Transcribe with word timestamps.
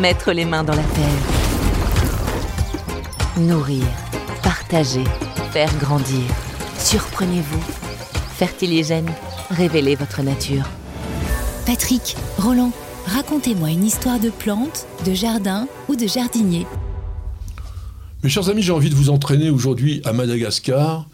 Mettre 0.00 0.32
les 0.32 0.44
mains 0.44 0.62
dans 0.62 0.74
la 0.74 0.82
terre. 0.82 1.22
Nourrir, 3.38 3.84
partager, 4.42 5.04
faire 5.52 5.74
grandir. 5.78 6.22
Surprenez-vous. 6.78 7.62
Fertiligène, 8.36 9.10
révélez 9.48 9.94
votre 9.94 10.22
nature. 10.22 10.68
Patrick, 11.64 12.14
Roland, 12.36 12.72
racontez-moi 13.06 13.70
une 13.70 13.84
histoire 13.84 14.20
de 14.20 14.28
plante, 14.28 14.86
de 15.06 15.14
jardin 15.14 15.66
ou 15.88 15.96
de 15.96 16.06
jardinier. 16.06 16.66
Mes 18.22 18.28
chers 18.28 18.50
amis, 18.50 18.60
j'ai 18.60 18.72
envie 18.72 18.90
de 18.90 18.94
vous 18.94 19.08
entraîner 19.08 19.48
aujourd'hui 19.48 20.02
à 20.04 20.12
Madagascar. 20.12 21.08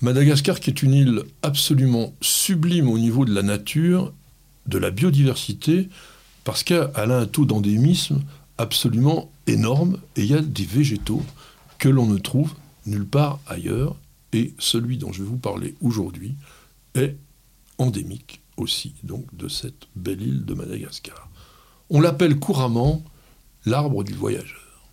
Madagascar 0.00 0.60
qui 0.60 0.70
est 0.70 0.82
une 0.82 0.94
île 0.94 1.22
absolument 1.42 2.14
sublime 2.20 2.88
au 2.88 3.00
niveau 3.00 3.24
de 3.24 3.34
la 3.34 3.42
nature, 3.42 4.12
de 4.66 4.78
la 4.78 4.92
biodiversité, 4.92 5.88
parce 6.48 6.62
qu'elle 6.62 6.88
a 6.94 7.18
un 7.18 7.26
taux 7.26 7.44
d'endémisme 7.44 8.22
absolument 8.56 9.30
énorme 9.46 9.98
et 10.16 10.22
il 10.22 10.30
y 10.30 10.34
a 10.34 10.40
des 10.40 10.64
végétaux 10.64 11.22
que 11.76 11.90
l'on 11.90 12.06
ne 12.06 12.16
trouve 12.16 12.54
nulle 12.86 13.04
part 13.04 13.38
ailleurs. 13.46 13.96
Et 14.32 14.54
celui 14.58 14.96
dont 14.96 15.12
je 15.12 15.22
vais 15.22 15.28
vous 15.28 15.36
parler 15.36 15.74
aujourd'hui 15.82 16.36
est 16.94 17.18
endémique 17.76 18.40
aussi, 18.56 18.94
donc 19.02 19.26
de 19.36 19.46
cette 19.46 19.88
belle 19.94 20.22
île 20.22 20.46
de 20.46 20.54
Madagascar. 20.54 21.28
On 21.90 22.00
l'appelle 22.00 22.38
couramment 22.38 23.02
l'arbre 23.66 24.02
du 24.02 24.14
voyageur. 24.14 24.88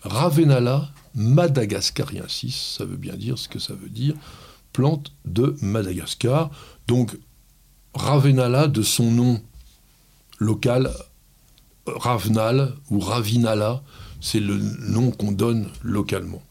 Ravenala 0.00 0.90
madagascariensis, 1.14 2.76
ça 2.78 2.86
veut 2.86 2.96
bien 2.96 3.16
dire 3.16 3.36
ce 3.36 3.50
que 3.50 3.58
ça 3.58 3.74
veut 3.74 3.90
dire, 3.90 4.14
plante 4.72 5.12
de 5.26 5.54
Madagascar. 5.60 6.50
Donc 6.88 7.14
Ravenala, 7.92 8.68
de 8.68 8.80
son 8.80 9.10
nom 9.10 9.42
local, 10.42 10.90
Ravnal 11.86 12.74
ou 12.90 13.00
Ravinala, 13.00 13.82
c'est 14.20 14.40
le 14.40 14.56
nom 14.56 15.10
qu'on 15.10 15.32
donne 15.32 15.68
localement. 15.82 16.42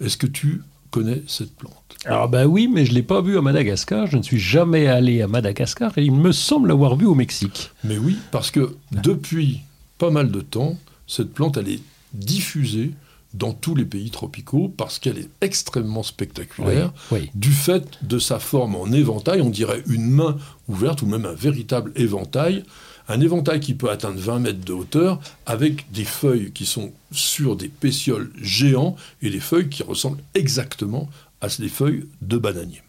Est-ce 0.00 0.16
que 0.16 0.26
tu 0.26 0.62
connais 0.90 1.22
cette 1.26 1.54
plante? 1.56 1.74
Alors 2.04 2.28
ben 2.28 2.46
oui, 2.46 2.68
mais 2.68 2.84
je 2.84 2.90
ne 2.90 2.96
l'ai 2.96 3.02
pas 3.02 3.20
vue 3.20 3.38
à 3.38 3.42
Madagascar. 3.42 4.06
Je 4.06 4.16
ne 4.16 4.22
suis 4.22 4.40
jamais 4.40 4.86
allé 4.88 5.22
à 5.22 5.28
Madagascar 5.28 5.96
et 5.98 6.04
il 6.04 6.12
me 6.12 6.32
semble 6.32 6.68
l'avoir 6.68 6.96
vue 6.96 7.06
au 7.06 7.14
Mexique. 7.14 7.70
Mais 7.84 7.98
oui, 7.98 8.16
parce 8.30 8.50
que 8.50 8.76
depuis 8.90 9.60
pas 9.98 10.10
mal 10.10 10.30
de 10.30 10.40
temps, 10.40 10.76
cette 11.06 11.32
plante, 11.32 11.56
elle 11.56 11.68
est 11.68 11.82
diffusée 12.12 12.92
dans 13.34 13.52
tous 13.52 13.74
les 13.74 13.84
pays 13.84 14.10
tropicaux 14.10 14.68
parce 14.76 14.98
qu'elle 14.98 15.18
est 15.18 15.28
extrêmement 15.40 16.02
spectaculaire 16.02 16.92
Oui, 17.10 17.20
oui. 17.22 17.30
du 17.34 17.52
fait 17.52 17.86
de 18.02 18.18
sa 18.18 18.38
forme 18.38 18.76
en 18.76 18.90
éventail, 18.92 19.40
on 19.40 19.50
dirait 19.50 19.82
une 19.86 20.08
main 20.10 20.36
ouverte 20.68 21.02
ou 21.02 21.06
même 21.06 21.24
un 21.24 21.32
véritable 21.34 21.92
éventail, 21.96 22.64
un 23.08 23.20
éventail 23.20 23.60
qui 23.60 23.74
peut 23.74 23.90
atteindre 23.90 24.18
20 24.20 24.38
mètres 24.38 24.64
de 24.64 24.72
hauteur 24.72 25.20
avec 25.46 25.90
des 25.92 26.04
feuilles 26.04 26.52
qui 26.52 26.66
sont 26.66 26.92
sur 27.10 27.56
des 27.56 27.68
pétioles 27.68 28.30
géants 28.40 28.96
et 29.22 29.30
des 29.30 29.40
feuilles 29.40 29.68
qui 29.68 29.82
ressemblent 29.82 30.22
exactement 30.34 31.08
à 31.40 31.48
des 31.48 31.68
feuilles 31.68 32.06
de 32.20 32.36
bananier. 32.38 32.82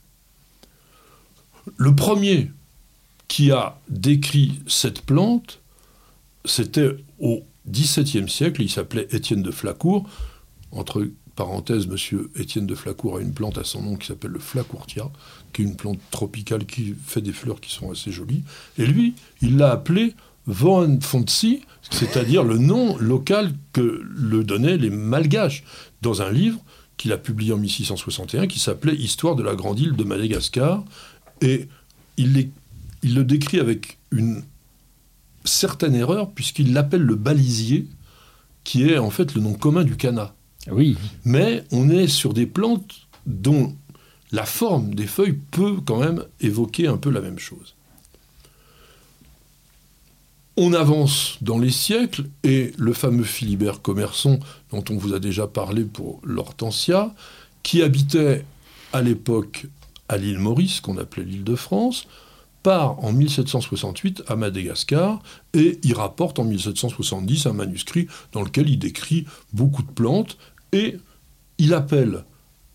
Le 1.77 1.95
premier 1.95 2.51
qui 3.27 3.51
a 3.51 3.79
décrit 3.89 4.59
cette 4.67 5.01
plante, 5.01 5.59
c'était 6.45 6.91
au 7.19 7.43
XVIIe 7.69 8.29
siècle, 8.29 8.61
il 8.61 8.69
s'appelait 8.69 9.07
Étienne 9.11 9.41
de 9.41 9.51
Flacourt. 9.51 10.07
Entre 10.75 11.07
parenthèses, 11.35 11.87
monsieur 11.87 12.29
Étienne 12.35 12.67
de 12.67 12.75
Flacourt 12.75 13.17
a 13.17 13.21
une 13.21 13.33
plante 13.33 13.57
à 13.57 13.63
son 13.63 13.81
nom 13.81 13.95
qui 13.95 14.07
s'appelle 14.07 14.31
le 14.31 14.39
flacourtia, 14.39 15.09
qui 15.51 15.61
est 15.61 15.65
une 15.65 15.75
plante 15.75 15.99
tropicale 16.11 16.65
qui 16.65 16.95
fait 17.05 17.21
des 17.21 17.31
fleurs 17.31 17.61
qui 17.61 17.71
sont 17.71 17.91
assez 17.91 18.11
jolies. 18.11 18.43
Et 18.77 18.85
lui, 18.85 19.15
il 19.41 19.57
l'a 19.57 19.71
appelé 19.71 20.15
Von 20.45 20.99
Fontsi, 21.01 21.61
c'est-à-dire 21.89 22.43
le 22.43 22.57
nom 22.57 22.97
local 22.97 23.53
que 23.71 24.01
le 24.03 24.43
donnaient 24.43 24.77
les 24.77 24.89
Malgaches, 24.89 25.63
dans 26.01 26.21
un 26.21 26.31
livre 26.31 26.59
qu'il 26.97 27.11
a 27.11 27.17
publié 27.17 27.53
en 27.53 27.57
1661 27.57 28.47
qui 28.47 28.59
s'appelait 28.59 28.95
Histoire 28.95 29.35
de 29.35 29.43
la 29.43 29.55
grande 29.55 29.79
île 29.79 29.95
de 29.95 30.03
Madagascar. 30.03 30.83
Et 31.41 31.67
il, 32.17 32.49
il 33.01 33.15
le 33.15 33.23
décrit 33.23 33.59
avec 33.59 33.97
une 34.11 34.43
certaine 35.43 35.95
erreur, 35.95 36.31
puisqu'il 36.31 36.73
l'appelle 36.73 37.01
le 37.01 37.15
balisier, 37.15 37.87
qui 38.63 38.87
est 38.89 38.97
en 38.97 39.09
fait 39.09 39.33
le 39.33 39.41
nom 39.41 39.53
commun 39.53 39.83
du 39.83 39.97
canard. 39.97 40.33
Mais 41.25 41.63
on 41.71 41.89
est 41.89 42.07
sur 42.07 42.33
des 42.33 42.45
plantes 42.45 43.07
dont 43.25 43.75
la 44.31 44.45
forme 44.45 44.95
des 44.95 45.07
feuilles 45.07 45.39
peut 45.51 45.77
quand 45.85 45.99
même 45.99 46.25
évoquer 46.41 46.87
un 46.87 46.97
peu 46.97 47.09
la 47.09 47.21
même 47.21 47.39
chose. 47.39 47.75
On 50.55 50.73
avance 50.73 51.37
dans 51.41 51.57
les 51.57 51.71
siècles 51.71 52.25
et 52.43 52.73
le 52.77 52.93
fameux 52.93 53.23
Philibert 53.23 53.81
Commerson, 53.81 54.39
dont 54.71 54.83
on 54.89 54.97
vous 54.97 55.13
a 55.13 55.19
déjà 55.19 55.47
parlé 55.47 55.83
pour 55.83 56.19
l'Hortensia, 56.23 57.13
qui 57.63 57.81
habitait 57.81 58.45
à 58.91 59.01
l'époque 59.01 59.65
à 60.09 60.17
l'île 60.17 60.37
Maurice, 60.37 60.79
qu'on 60.79 60.97
appelait 60.97 61.23
l'île 61.23 61.43
de 61.43 61.55
France, 61.55 62.07
part 62.63 63.03
en 63.03 63.11
1768 63.11 64.23
à 64.27 64.35
Madagascar 64.35 65.21
et 65.53 65.79
il 65.83 65.93
rapporte 65.93 66.39
en 66.39 66.45
1770 66.45 67.45
un 67.45 67.53
manuscrit 67.53 68.07
dans 68.31 68.41
lequel 68.41 68.69
il 68.69 68.79
décrit 68.79 69.25
beaucoup 69.51 69.83
de 69.83 69.91
plantes 69.91 70.37
et 70.73 70.97
il 71.57 71.73
appelle 71.73 72.25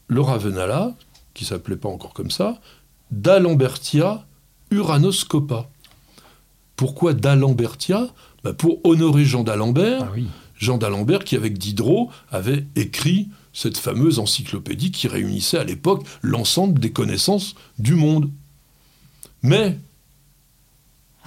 le 0.07 0.21
Ravenala, 0.23 0.95
qui 1.35 1.45
s'appelait 1.45 1.77
pas 1.77 1.89
encore 1.89 2.15
comme 2.15 2.31
ça, 2.31 2.59
d'Alembertia 3.11 4.27
uranoscopa. 4.71 5.69
Pourquoi 6.77 7.13
d'Alembertia 7.13 8.09
Ben, 8.45 8.55
Pour 8.55 8.81
honorer 8.85 9.25
Jean 9.25 9.43
d'Alembert, 9.43 10.05
ah 10.05 10.13
oui. 10.15 10.27
Jean 10.57 10.79
d'Alembert 10.79 11.25
qui, 11.25 11.37
avec 11.37 11.59
Diderot, 11.59 12.11
avait 12.31 12.67
écrit 12.77 13.29
cette 13.53 13.77
fameuse 13.77 14.19
encyclopédie 14.19 14.91
qui 14.91 15.09
réunissait 15.09 15.59
à 15.59 15.65
l'époque 15.65 16.07
l'ensemble 16.23 16.79
des 16.79 16.93
connaissances 16.93 17.55
du 17.79 17.95
monde. 17.95 18.31
Mais 19.43 19.79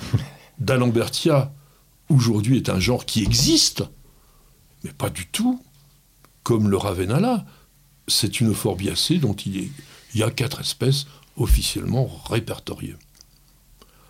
d'Alembertia, 0.60 1.54
aujourd'hui, 2.10 2.58
est 2.58 2.70
un 2.70 2.80
genre 2.80 3.06
qui 3.06 3.24
existe, 3.24 3.84
mais 4.84 4.92
pas 4.92 5.10
du 5.10 5.28
tout 5.28 5.62
comme 6.44 6.70
le 6.70 6.78
Ravenala. 6.78 7.46
C'est 8.08 8.42
une 8.42 8.54
forbiacée 8.54 9.18
dont 9.18 9.34
il, 9.34 9.70
y 10.16 10.24
a 10.24 10.32
quatre 10.32 10.60
espèces 10.62 11.06
officiellement 11.38 12.10
répertoriées. 12.30 12.96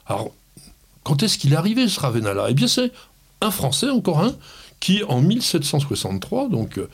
Alors, 0.08 0.34
quand 1.04 1.24
est-ce 1.24 1.38
qu'il 1.38 1.54
est 1.54 1.58
arrivé 1.58 1.88
ce 1.88 2.00
Ravenala 2.00 2.48
Eh 2.50 2.54
bien, 2.54 2.68
c'est 2.68 2.92
un 3.42 3.52
Français, 3.52 3.90
encore 3.90 4.20
un, 4.22 4.36
qui 4.80 5.04
en 5.04 5.22
1763, 5.22 6.50
donc 6.50 6.78
euh, 6.78 6.90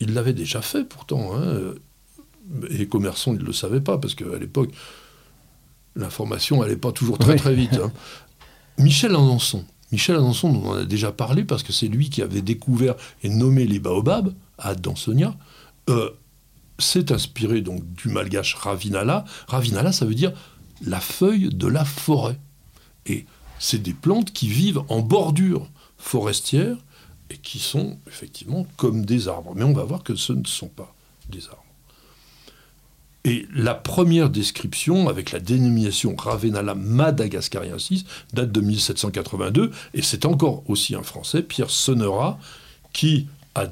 il 0.00 0.14
l'avait 0.14 0.32
déjà 0.32 0.62
fait 0.62 0.84
pourtant, 0.84 1.34
hein, 1.34 1.42
euh, 1.42 1.74
et 2.70 2.86
Commerçon 2.86 3.32
ne 3.34 3.38
le 3.38 3.52
savait 3.52 3.80
pas, 3.80 3.98
parce 3.98 4.14
qu'à 4.14 4.38
l'époque, 4.38 4.70
l'information 5.96 6.60
n'allait 6.62 6.76
pas 6.76 6.92
toujours 6.92 7.18
très 7.18 7.32
Oui. 7.32 7.38
très 7.38 7.54
vite. 7.54 7.74
hein. 7.74 7.92
Michel 8.78 9.10
Alençon. 9.10 9.64
Michel 9.92 10.16
Alençon, 10.16 10.48
on 10.48 10.68
en 10.70 10.74
a 10.76 10.84
déjà 10.84 11.12
parlé, 11.12 11.44
parce 11.44 11.62
que 11.62 11.72
c'est 11.72 11.88
lui 11.88 12.10
qui 12.10 12.22
avait 12.22 12.42
découvert 12.42 12.94
et 13.22 13.28
nommé 13.28 13.66
les 13.66 13.78
baobabs 13.78 14.32
à 14.60 14.74
Dansonia, 14.74 15.34
euh, 15.88 16.10
s'est 16.78 17.12
inspiré 17.12 17.60
donc 17.60 17.84
du 17.94 18.08
malgache 18.08 18.54
Ravinala. 18.54 19.24
Ravinala, 19.48 19.92
ça 19.92 20.06
veut 20.06 20.14
dire 20.14 20.32
la 20.84 21.00
feuille 21.00 21.50
de 21.52 21.66
la 21.66 21.84
forêt. 21.84 22.38
Et 23.06 23.26
c'est 23.58 23.82
des 23.82 23.92
plantes 23.92 24.32
qui 24.32 24.48
vivent 24.48 24.82
en 24.88 25.00
bordure 25.00 25.68
forestière 25.98 26.76
et 27.28 27.36
qui 27.36 27.58
sont 27.58 27.98
effectivement 28.06 28.66
comme 28.76 29.04
des 29.04 29.28
arbres. 29.28 29.52
Mais 29.54 29.64
on 29.64 29.72
va 29.72 29.84
voir 29.84 30.02
que 30.02 30.14
ce 30.14 30.32
ne 30.32 30.46
sont 30.46 30.68
pas 30.68 30.94
des 31.28 31.46
arbres. 31.48 31.64
Et 33.24 33.46
la 33.54 33.74
première 33.74 34.30
description, 34.30 35.08
avec 35.08 35.30
la 35.30 35.40
dénomination 35.40 36.16
Ravenala 36.16 36.74
madagascariensis, 36.74 38.04
date 38.32 38.50
de 38.50 38.60
1782, 38.62 39.70
et 39.92 40.02
c'est 40.02 40.24
encore 40.24 40.62
aussi 40.68 40.94
un 40.94 41.02
Français, 41.02 41.42
Pierre 41.42 41.68
Sonnera, 41.68 42.38
qui 42.94 43.28
a 43.54 43.66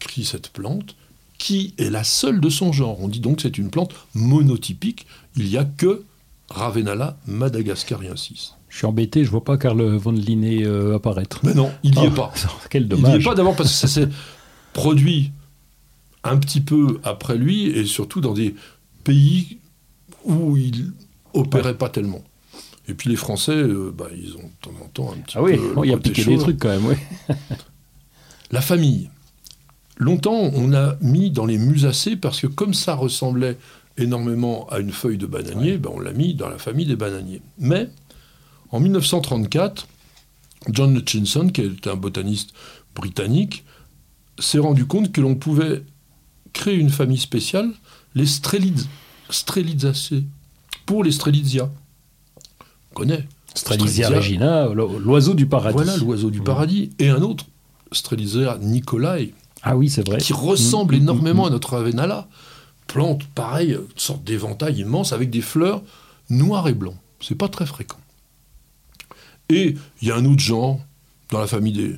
décrit 0.00 0.24
cette 0.24 0.48
plante, 0.50 0.96
qui 1.38 1.74
est 1.78 1.90
la 1.90 2.04
seule 2.04 2.40
de 2.40 2.48
son 2.48 2.72
genre. 2.72 3.00
On 3.00 3.08
dit 3.08 3.20
donc 3.20 3.36
que 3.36 3.42
c'est 3.42 3.58
une 3.58 3.70
plante 3.70 3.92
monotypique, 4.14 5.06
il 5.36 5.46
n'y 5.46 5.56
a 5.56 5.64
que 5.64 6.02
Ravenala 6.50 7.16
madagascariensis. 7.26 8.54
Je 8.68 8.78
suis 8.78 8.86
embêté, 8.86 9.24
je 9.24 9.30
vois 9.30 9.44
pas 9.44 9.56
Karl 9.56 9.82
von 9.96 10.12
Linné 10.12 10.64
euh, 10.64 10.96
apparaître. 10.96 11.40
Mais 11.44 11.54
non, 11.54 11.70
il 11.82 11.92
n'y 11.92 11.98
Oh, 12.02 12.06
est 12.06 12.10
pas. 12.14 12.32
Quel 12.70 12.82
Il 12.82 12.84
n'y 12.86 12.90
dommage. 12.90 13.20
est 13.20 13.24
pas 13.24 13.34
d'abord 13.34 13.56
parce 13.56 13.70
que 13.70 13.76
ça 13.76 13.88
s'est 13.88 14.08
produit 14.72 15.30
un 16.24 16.36
petit 16.38 16.60
peu 16.60 17.00
après 17.04 17.36
lui 17.36 17.66
et 17.66 17.84
surtout 17.84 18.20
dans 18.20 18.32
des 18.34 18.54
pays 19.04 19.58
où 20.24 20.56
il 20.56 20.92
opérait 21.34 21.76
pas 21.78 21.88
tellement. 21.88 22.22
Et 22.88 22.94
puis 22.94 23.08
les 23.10 23.16
Français, 23.16 23.52
euh, 23.52 23.92
bah, 23.96 24.08
ils 24.14 24.34
ont 24.36 24.42
de 24.42 24.50
temps 24.60 24.72
en 24.84 24.88
temps 24.88 25.12
un 25.12 25.16
petit 25.20 25.36
Ah 25.38 25.42
oui, 25.42 25.56
peu. 25.56 25.74
bon, 25.74 25.84
il 25.84 25.88
le 25.90 25.94
a 25.94 25.98
piqué 25.98 26.24
des 26.24 26.36
trucs 26.38 26.58
quand 26.58 26.68
même, 26.68 26.84
oui. 26.86 26.96
La 28.50 28.60
famille. 28.60 29.08
Longtemps, 29.96 30.50
on 30.54 30.72
a 30.74 30.96
mis 31.00 31.30
dans 31.30 31.46
les 31.46 31.58
musacées 31.58 32.16
parce 32.16 32.40
que 32.40 32.46
comme 32.48 32.74
ça 32.74 32.94
ressemblait 32.94 33.56
énormément 33.96 34.66
à 34.70 34.80
une 34.80 34.90
feuille 34.90 35.18
de 35.18 35.26
bananier, 35.26 35.78
ben, 35.78 35.90
on 35.94 36.00
l'a 36.00 36.12
mis 36.12 36.34
dans 36.34 36.48
la 36.48 36.58
famille 36.58 36.86
des 36.86 36.96
bananiers. 36.96 37.42
Mais 37.58 37.88
en 38.70 38.80
1934, 38.80 39.86
John 40.70 40.96
Hutchinson, 40.96 41.48
qui 41.48 41.60
est 41.60 41.86
un 41.86 41.94
botaniste 41.94 42.50
britannique, 42.96 43.64
s'est 44.40 44.58
rendu 44.58 44.84
compte 44.86 45.12
que 45.12 45.20
l'on 45.20 45.36
pouvait 45.36 45.84
créer 46.52 46.74
une 46.76 46.90
famille 46.90 47.18
spéciale, 47.18 47.70
les 48.16 48.26
Strelids, 48.26 48.88
pour 50.86 51.04
les 51.04 51.12
Strelitzia. 51.12 51.70
On 52.90 52.94
connaît. 52.94 53.26
Strelitzia 53.54 54.08
regina, 54.16 54.66
l'o- 54.74 54.98
l'oiseau 54.98 55.34
du 55.34 55.46
paradis. 55.46 55.74
Voilà 55.76 55.96
l'oiseau 55.96 56.30
du 56.30 56.40
paradis. 56.40 56.90
Et 56.98 57.08
un 57.10 57.22
autre, 57.22 57.46
Strelitzia 57.92 58.58
nicolai, 58.60 59.34
Ah 59.64 59.76
oui, 59.76 59.88
c'est 59.88 60.06
vrai. 60.06 60.18
qui 60.18 60.32
ressemble 60.32 60.94
Mm, 60.94 60.98
mm, 60.98 61.02
énormément 61.02 61.44
mm, 61.44 61.48
à 61.48 61.50
notre 61.50 61.74
Avenala. 61.74 62.28
Plante, 62.86 63.24
pareil, 63.34 63.72
une 63.72 63.86
sorte 63.96 64.22
d'éventail 64.24 64.78
immense 64.80 65.12
avec 65.12 65.30
des 65.30 65.40
fleurs 65.40 65.82
noires 66.30 66.68
et 66.68 66.74
blancs. 66.74 66.96
C'est 67.20 67.34
pas 67.34 67.48
très 67.48 67.64
fréquent. 67.66 67.98
Et 69.48 69.74
il 70.02 70.08
y 70.08 70.10
a 70.10 70.16
un 70.16 70.24
autre 70.26 70.40
genre 70.42 70.78
dans 71.30 71.38
la 71.40 71.46
famille 71.46 71.72
des 71.72 71.96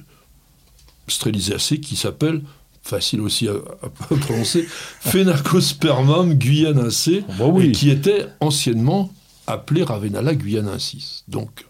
Strelitziaceae 1.08 1.78
qui 1.80 1.96
s'appelle, 1.96 2.42
facile 2.82 3.20
aussi 3.20 3.48
à, 3.48 3.52
à 3.82 3.88
prononcer, 4.16 4.66
Phenarcospermum 5.00 6.34
guyanense, 6.34 7.10
Bah 7.38 7.46
oui. 7.46 7.66
et 7.66 7.72
qui 7.72 7.90
était 7.90 8.26
anciennement 8.40 9.12
appelé 9.46 9.82
Ravenala 9.82 10.34
guyanensis. 10.34 11.24
Donc, 11.28 11.66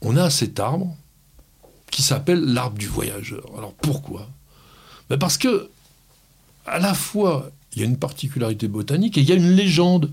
on 0.00 0.16
a 0.16 0.30
cet 0.30 0.60
arbre 0.60 0.96
qui 1.90 2.02
s'appelle 2.02 2.40
l'arbre 2.44 2.78
du 2.78 2.86
voyageur. 2.86 3.44
Alors 3.56 3.74
pourquoi? 3.74 4.28
Ben 5.10 5.18
Parce 5.18 5.38
que, 5.38 5.68
à 6.66 6.78
la 6.78 6.94
fois, 6.94 7.50
il 7.74 7.80
y 7.80 7.82
a 7.82 7.86
une 7.86 7.98
particularité 7.98 8.68
botanique 8.68 9.18
et 9.18 9.20
il 9.22 9.28
y 9.28 9.32
a 9.32 9.36
une 9.36 9.50
légende. 9.52 10.10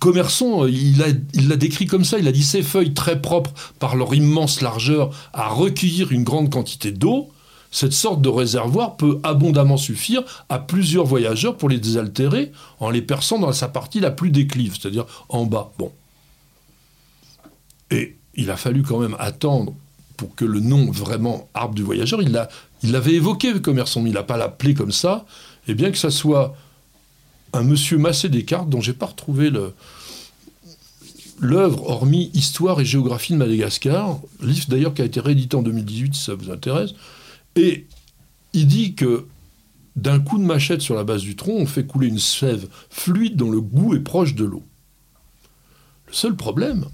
Commerçon, 0.00 0.66
il 0.66 0.98
l'a 0.98 1.06
il 1.32 1.48
l'a 1.48 1.56
décrit 1.56 1.86
comme 1.86 2.04
ça, 2.04 2.18
il 2.18 2.28
a 2.28 2.32
dit 2.32 2.44
ces 2.44 2.62
feuilles 2.62 2.92
très 2.92 3.20
propres 3.22 3.52
par 3.78 3.96
leur 3.96 4.14
immense 4.14 4.60
largeur 4.60 5.10
à 5.32 5.48
recueillir 5.48 6.12
une 6.12 6.24
grande 6.24 6.50
quantité 6.52 6.92
d'eau, 6.92 7.30
cette 7.70 7.94
sorte 7.94 8.20
de 8.20 8.28
réservoir 8.28 8.96
peut 8.96 9.18
abondamment 9.22 9.78
suffire 9.78 10.22
à 10.50 10.58
plusieurs 10.58 11.06
voyageurs 11.06 11.56
pour 11.56 11.68
les 11.70 11.78
désaltérer 11.78 12.52
en 12.80 12.90
les 12.90 13.02
perçant 13.02 13.38
dans 13.38 13.52
sa 13.52 13.68
partie 13.68 13.98
la 14.00 14.10
plus 14.10 14.30
déclive, 14.30 14.76
c'est-à-dire 14.78 15.06
en 15.30 15.46
bas. 15.46 15.72
Bon. 15.78 15.90
Et 17.90 18.16
il 18.34 18.50
a 18.50 18.56
fallu 18.56 18.82
quand 18.82 18.98
même 18.98 19.16
attendre 19.18 19.72
pour 20.18 20.34
que 20.34 20.44
le 20.44 20.60
nom 20.60 20.90
vraiment 20.90 21.48
arbre 21.54 21.74
du 21.74 21.82
voyageur, 21.82 22.20
il 22.20 22.32
l'a- 22.32 22.48
il 22.82 22.92
l'avait 22.92 23.14
évoqué, 23.14 23.52
le 23.52 23.60
commerçant, 23.60 24.00
mais 24.00 24.10
il 24.10 24.14
n'a 24.14 24.22
pas 24.22 24.36
l'appelé 24.36 24.74
comme 24.74 24.92
ça, 24.92 25.26
et 25.66 25.74
bien 25.74 25.90
que 25.90 25.98
ça 25.98 26.10
soit 26.10 26.56
un 27.52 27.62
monsieur 27.62 27.98
Massé 27.98 28.28
Descartes, 28.28 28.68
dont 28.68 28.80
j'ai 28.80 28.92
pas 28.92 29.06
retrouvé 29.06 29.50
l'œuvre, 31.40 31.88
hormis 31.88 32.30
Histoire 32.34 32.80
et 32.80 32.84
géographie 32.84 33.32
de 33.32 33.38
Madagascar, 33.38 34.20
livre 34.40 34.66
d'ailleurs 34.68 34.94
qui 34.94 35.02
a 35.02 35.04
été 35.04 35.20
réédité 35.20 35.56
en 35.56 35.62
2018, 35.62 36.14
si 36.14 36.24
ça 36.24 36.34
vous 36.34 36.50
intéresse, 36.50 36.90
et 37.56 37.86
il 38.52 38.66
dit 38.66 38.94
que 38.94 39.26
d'un 39.96 40.20
coup 40.20 40.38
de 40.38 40.44
machette 40.44 40.80
sur 40.80 40.94
la 40.94 41.04
base 41.04 41.22
du 41.22 41.34
tronc, 41.34 41.56
on 41.56 41.66
fait 41.66 41.84
couler 41.84 42.06
une 42.06 42.20
sève 42.20 42.68
fluide 42.88 43.36
dont 43.36 43.50
le 43.50 43.60
goût 43.60 43.94
est 43.94 44.00
proche 44.00 44.34
de 44.34 44.44
l'eau. 44.44 44.62
Le 46.06 46.12
seul 46.12 46.36
problème, 46.36 46.86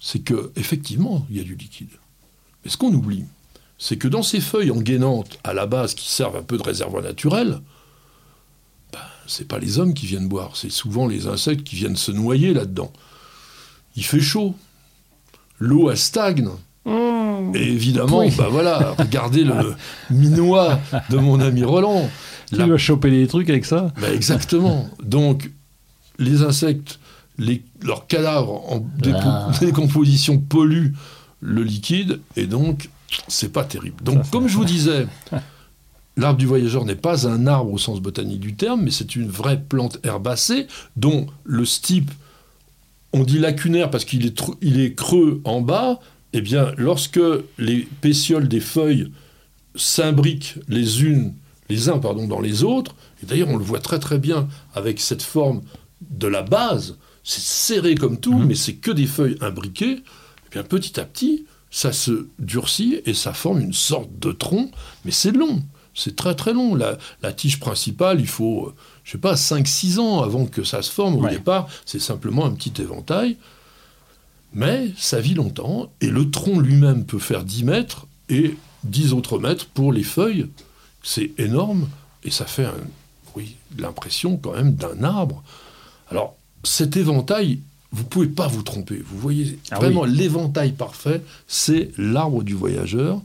c'est 0.00 0.20
que 0.20 0.50
effectivement, 0.56 1.26
il 1.30 1.36
y 1.36 1.40
a 1.40 1.44
du 1.44 1.54
liquide. 1.54 1.90
Mais 2.64 2.70
ce 2.70 2.76
qu'on 2.76 2.92
oublie, 2.92 3.24
c'est 3.82 3.96
que 3.96 4.08
dans 4.08 4.22
ces 4.22 4.40
feuilles 4.40 4.70
engainantes 4.70 5.38
à 5.42 5.54
la 5.54 5.64
base 5.66 5.94
qui 5.94 6.10
servent 6.12 6.36
un 6.36 6.42
peu 6.42 6.58
de 6.58 6.62
réservoir 6.62 7.02
naturel, 7.02 7.60
ben, 8.92 8.98
c'est 9.26 9.48
pas 9.48 9.58
les 9.58 9.78
hommes 9.78 9.94
qui 9.94 10.04
viennent 10.06 10.28
boire, 10.28 10.50
c'est 10.54 10.70
souvent 10.70 11.06
les 11.06 11.26
insectes 11.26 11.64
qui 11.64 11.76
viennent 11.76 11.96
se 11.96 12.12
noyer 12.12 12.52
là-dedans. 12.52 12.92
Il 13.96 14.04
fait 14.04 14.20
chaud, 14.20 14.54
l'eau 15.58 15.90
elle 15.90 15.96
stagne. 15.96 16.48
Et 17.54 17.62
évidemment, 17.62 18.18
Oui. 18.20 18.32
bah 18.36 18.48
voilà, 18.50 18.94
regardez 18.98 19.44
le 19.44 19.74
minois 20.10 20.78
de 21.08 21.16
mon 21.16 21.40
ami 21.40 21.64
Roland. 21.64 22.08
Tu 22.50 22.56
La 22.56 22.66
vas 22.66 22.76
choper 22.76 23.10
des 23.10 23.26
trucs 23.28 23.48
avec 23.48 23.64
ça? 23.64 23.92
Ben, 24.00 24.12
exactement. 24.14 24.88
Donc, 25.02 25.50
les 26.18 26.42
insectes, 26.42 26.98
les- 27.38 27.64
leurs 27.82 28.06
cadavres 28.06 28.70
en 28.70 28.80
dépo- 29.00 29.18
Ah. 29.24 29.50
décomposition 29.60 30.38
polluent 30.38 30.92
le 31.40 31.62
liquide, 31.62 32.20
et 32.36 32.46
donc, 32.46 32.90
c'est 33.28 33.52
pas 33.52 33.64
terrible. 33.64 34.02
Donc, 34.02 34.28
comme 34.30 34.48
je 34.48 34.56
vous 34.56 34.64
disais, 34.64 35.06
l'arbre 36.16 36.38
du 36.38 36.46
voyageur 36.46 36.84
n'est 36.84 36.94
pas 36.96 37.26
un 37.26 37.46
arbre 37.46 37.72
au 37.72 37.78
sens 37.78 38.00
botanique 38.00 38.40
du 38.40 38.54
terme, 38.54 38.82
mais 38.82 38.90
c'est 38.90 39.16
une 39.16 39.28
vraie 39.28 39.60
plante 39.60 39.98
herbacée 40.04 40.66
dont 40.96 41.26
le 41.44 41.64
stipe, 41.64 42.10
on 43.12 43.24
dit 43.24 43.38
lacunaire 43.38 43.90
parce 43.90 44.04
qu'il 44.04 44.24
est, 44.26 44.38
tr- 44.38 44.56
il 44.60 44.80
est 44.80 44.94
creux 44.94 45.40
en 45.44 45.60
bas. 45.60 46.00
Eh 46.32 46.40
bien, 46.40 46.72
lorsque 46.76 47.18
les 47.58 47.88
pétioles 48.00 48.46
des 48.46 48.60
feuilles 48.60 49.10
s'imbriquent 49.74 50.58
les 50.68 51.02
unes, 51.02 51.34
les 51.68 51.88
uns 51.88 51.98
pardon, 51.98 52.26
dans 52.28 52.40
les 52.40 52.62
autres, 52.62 52.94
et 53.22 53.26
d'ailleurs 53.26 53.48
on 53.48 53.56
le 53.56 53.64
voit 53.64 53.80
très 53.80 53.98
très 53.98 54.18
bien 54.18 54.48
avec 54.74 55.00
cette 55.00 55.22
forme 55.22 55.62
de 56.10 56.26
la 56.26 56.42
base, 56.42 56.98
c'est 57.24 57.40
serré 57.42 57.94
comme 57.94 58.18
tout, 58.18 58.38
mais 58.38 58.54
c'est 58.54 58.74
que 58.74 58.90
des 58.90 59.06
feuilles 59.06 59.36
imbriquées, 59.40 59.92
et 59.98 60.50
bien 60.52 60.62
petit 60.62 60.98
à 61.00 61.04
petit, 61.04 61.46
ça 61.70 61.92
se 61.92 62.26
durcit 62.38 63.00
et 63.06 63.14
ça 63.14 63.32
forme 63.32 63.60
une 63.60 63.72
sorte 63.72 64.10
de 64.18 64.32
tronc, 64.32 64.70
mais 65.04 65.10
c'est 65.12 65.30
long, 65.32 65.62
c'est 65.94 66.16
très 66.16 66.34
très 66.34 66.52
long. 66.52 66.74
La, 66.74 66.98
la 67.22 67.32
tige 67.32 67.60
principale, 67.60 68.20
il 68.20 68.26
faut, 68.26 68.66
euh, 68.68 68.74
je 69.04 69.12
sais 69.12 69.18
pas, 69.18 69.34
5-6 69.34 69.98
ans 69.98 70.22
avant 70.22 70.46
que 70.46 70.64
ça 70.64 70.82
se 70.82 70.90
forme. 70.90 71.16
Au 71.16 71.22
Ouais. 71.22 71.30
départ, 71.30 71.68
c'est 71.86 72.00
simplement 72.00 72.44
un 72.44 72.52
petit 72.52 72.72
éventail, 72.82 73.36
mais 74.52 74.92
ça 74.98 75.20
vit 75.20 75.34
longtemps, 75.34 75.92
et 76.00 76.08
le 76.08 76.30
tronc 76.30 76.58
lui-même 76.60 77.04
peut 77.04 77.18
faire 77.20 77.44
10 77.44 77.64
mètres 77.64 78.06
et 78.28 78.56
10 78.84 79.12
autres 79.12 79.38
mètres 79.38 79.66
pour 79.66 79.92
les 79.92 80.02
feuilles. 80.02 80.46
C'est 81.02 81.32
énorme, 81.38 81.88
et 82.24 82.30
ça 82.30 82.46
fait, 82.46 82.64
un- 82.64 82.74
oui, 83.36 83.56
l'impression 83.78 84.36
quand 84.36 84.52
même 84.54 84.74
d'un 84.74 85.04
arbre. 85.04 85.42
Alors, 86.10 86.34
cet 86.64 86.96
éventail, 86.96 87.60
vous 87.92 88.04
pouvez 88.04 88.28
pas 88.28 88.46
vous 88.46 88.62
tromper. 88.62 89.02
Vous 89.04 89.18
voyez, 89.18 89.58
Ah 89.70 89.76
vraiment, 89.76 90.04
l'éventail 90.04 90.72
parfait, 90.72 91.22
c'est 91.46 91.90
l'arbre 91.98 92.42
du 92.42 92.54
voyageur, 92.54 93.20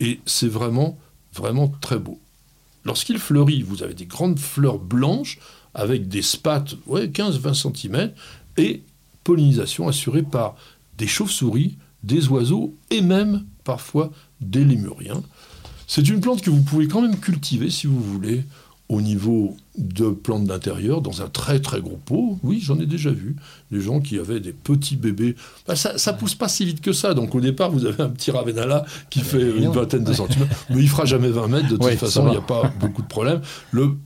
et 0.00 0.20
c'est 0.26 0.48
vraiment, 0.48 0.98
vraiment 1.34 1.72
très 1.80 1.98
beau. 1.98 2.18
Lorsqu'il 2.84 3.18
fleurit, 3.18 3.62
vous 3.62 3.82
avez 3.82 3.94
des 3.94 4.06
grandes 4.06 4.38
fleurs 4.38 4.78
blanches 4.78 5.38
avec 5.74 6.08
des 6.08 6.22
spates, 6.22 6.74
ouais, 6.86 7.08
15-20 7.08 7.54
cm, 7.54 8.12
et 8.56 8.82
pollinisation 9.24 9.88
assurée 9.88 10.22
par 10.22 10.56
des 10.96 11.06
chauves-souris, 11.06 11.76
des 12.02 12.28
oiseaux 12.28 12.74
et 12.90 13.02
même 13.02 13.44
parfois 13.64 14.12
des 14.40 14.64
lémuriens. 14.64 15.22
C'est 15.86 16.08
une 16.08 16.20
plante 16.20 16.42
que 16.42 16.50
vous 16.50 16.62
pouvez 16.62 16.88
quand 16.88 17.02
même 17.02 17.18
cultiver 17.18 17.70
si 17.70 17.86
vous 17.86 18.00
voulez 18.00 18.44
au 18.88 19.00
niveau 19.00 19.56
de 19.76 20.10
plantes 20.10 20.44
d'intérieur 20.44 21.02
dans 21.02 21.20
un 21.20 21.28
très 21.28 21.60
très 21.60 21.80
gros 21.80 21.98
pot. 22.04 22.38
Oui, 22.42 22.60
j'en 22.62 22.78
ai 22.78 22.86
déjà 22.86 23.10
vu 23.10 23.36
des 23.72 23.80
gens 23.80 24.00
qui 24.00 24.18
avaient 24.18 24.40
des 24.40 24.52
petits 24.52 24.96
bébés. 24.96 25.34
Bah, 25.66 25.74
ça, 25.74 25.98
ça 25.98 26.12
pousse 26.12 26.34
pas 26.34 26.48
si 26.48 26.64
vite 26.64 26.80
que 26.80 26.92
ça. 26.92 27.12
Donc 27.12 27.34
au 27.34 27.40
départ, 27.40 27.70
vous 27.70 27.84
avez 27.84 28.02
un 28.02 28.08
petit 28.08 28.30
Ravenala 28.30 28.84
qui 29.10 29.20
fait 29.20 29.56
une 29.56 29.70
vingtaine 29.70 30.04
de 30.04 30.12
centimètres, 30.12 30.54
mais 30.70 30.82
il 30.82 30.88
fera 30.88 31.04
jamais 31.04 31.30
20 31.30 31.48
mètres. 31.48 31.68
De 31.68 31.76
toute 31.76 31.98
façon, 31.98 32.26
il 32.28 32.30
n'y 32.30 32.36
a 32.36 32.42
pas 32.42 32.72
beaucoup 32.80 33.02
de 33.02 33.08
problèmes. 33.08 33.40
Le 33.72 33.96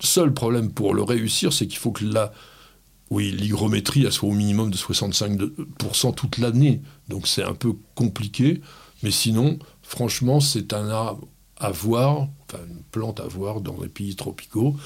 seul 0.00 0.32
problème 0.32 0.70
pour 0.70 0.94
le 0.94 1.02
réussir, 1.02 1.52
c'est 1.52 1.66
qu'il 1.66 1.78
faut 1.78 1.92
que 1.92 2.04
la 2.04 2.32
oui, 3.10 3.30
l'hygrométrie, 3.30 4.10
soit 4.10 4.30
au 4.30 4.32
minimum 4.32 4.70
de 4.70 4.76
65% 4.76 6.14
toute 6.14 6.38
l'année. 6.38 6.80
Donc 7.08 7.26
c'est 7.26 7.42
un 7.42 7.52
peu 7.52 7.74
compliqué. 7.94 8.62
Mais 9.02 9.10
sinon, 9.10 9.58
franchement, 9.82 10.40
c'est 10.40 10.72
un 10.72 10.88
arbre 10.88 11.28
à 11.62 11.70
voir, 11.70 12.28
enfin 12.44 12.58
une 12.68 12.82
plante 12.90 13.20
à 13.20 13.26
voir 13.26 13.60
dans 13.60 13.80
les 13.80 13.88
pays 13.88 14.16
tropicaux. 14.16 14.76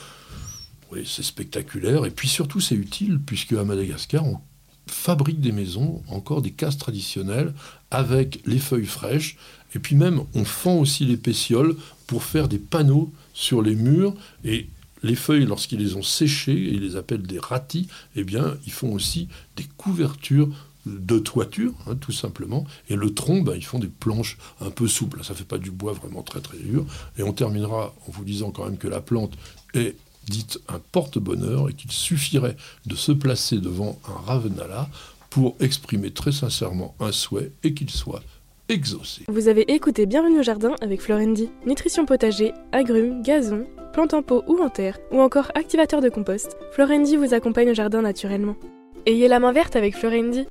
C'est 1.04 1.24
spectaculaire. 1.24 2.06
Et 2.06 2.10
puis 2.10 2.28
surtout, 2.28 2.60
c'est 2.60 2.74
utile, 2.74 3.18
puisque 3.18 3.52
à 3.52 3.64
Madagascar, 3.64 4.24
on 4.24 4.38
fabrique 4.86 5.40
des 5.40 5.52
maisons, 5.52 6.02
encore 6.08 6.42
des 6.42 6.52
cases 6.52 6.78
traditionnelles, 6.78 7.52
avec 7.90 8.40
les 8.46 8.58
feuilles 8.58 8.86
fraîches. 8.86 9.36
Et 9.74 9.78
puis 9.78 9.96
même, 9.96 10.20
on 10.34 10.44
fend 10.44 10.76
aussi 10.76 11.04
les 11.04 11.16
pétioles 11.16 11.76
pour 12.06 12.22
faire 12.22 12.48
des 12.48 12.58
panneaux 12.58 13.12
sur 13.34 13.62
les 13.62 13.74
murs. 13.74 14.14
Et 14.44 14.68
les 15.02 15.16
feuilles, 15.16 15.44
lorsqu'ils 15.44 15.80
les 15.80 15.96
ont 15.96 16.02
séchées, 16.02 16.56
et 16.56 16.74
ils 16.74 16.82
les 16.82 16.96
appellent 16.96 17.26
des 17.26 17.40
ratis, 17.40 17.88
eh 18.14 18.24
bien, 18.24 18.56
ils 18.64 18.72
font 18.72 18.92
aussi 18.92 19.28
des 19.56 19.66
couvertures 19.76 20.48
de 20.86 21.18
toiture, 21.18 21.72
hein, 21.86 21.96
tout 21.96 22.12
simplement. 22.12 22.64
Et 22.88 22.96
le 22.96 23.12
tronc, 23.12 23.42
ben, 23.42 23.54
ils 23.54 23.64
font 23.64 23.78
des 23.78 23.88
planches 23.88 24.38
un 24.60 24.70
peu 24.70 24.86
souples. 24.86 25.22
Ça 25.24 25.32
ne 25.32 25.38
fait 25.38 25.44
pas 25.44 25.58
du 25.58 25.70
bois 25.70 25.92
vraiment 25.92 26.22
très 26.22 26.40
très 26.40 26.58
dur. 26.58 26.86
Et 27.18 27.22
on 27.22 27.32
terminera 27.32 27.94
en 28.06 28.10
vous 28.10 28.24
disant 28.24 28.50
quand 28.50 28.64
même 28.64 28.78
que 28.78 28.88
la 28.88 29.00
plante 29.00 29.32
est 29.74 29.96
dite 30.28 30.60
un 30.68 30.80
porte-bonheur 30.92 31.68
et 31.68 31.74
qu'il 31.74 31.92
suffirait 31.92 32.56
de 32.86 32.94
se 32.94 33.12
placer 33.12 33.58
devant 33.58 33.98
un 34.08 34.26
ravenala 34.26 34.88
pour 35.30 35.56
exprimer 35.60 36.10
très 36.10 36.32
sincèrement 36.32 36.94
un 37.00 37.12
souhait 37.12 37.52
et 37.62 37.74
qu'il 37.74 37.90
soit 37.90 38.22
exaucé. 38.68 39.24
Vous 39.28 39.48
avez 39.48 39.70
écouté 39.72 40.06
Bienvenue 40.06 40.40
au 40.40 40.42
jardin 40.42 40.74
avec 40.80 41.00
Florendi. 41.00 41.48
Nutrition 41.66 42.04
potager, 42.06 42.52
agrumes, 42.72 43.22
gazon, 43.22 43.66
plantes 43.92 44.14
en 44.14 44.22
pot 44.22 44.42
ou 44.48 44.58
en 44.60 44.68
terre, 44.68 44.98
ou 45.12 45.20
encore 45.20 45.50
activateur 45.54 46.00
de 46.00 46.08
compost, 46.08 46.56
Florendi 46.72 47.16
vous 47.16 47.32
accompagne 47.32 47.70
au 47.70 47.74
jardin 47.74 48.02
naturellement. 48.02 48.56
Ayez 49.06 49.28
la 49.28 49.38
main 49.38 49.52
verte 49.52 49.76
avec 49.76 49.96
Florendi. 49.96 50.44